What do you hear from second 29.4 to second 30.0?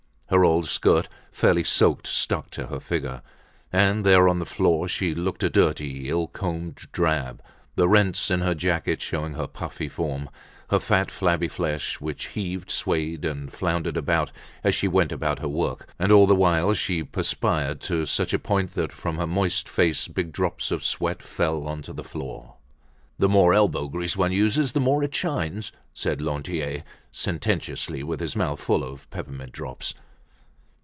drops.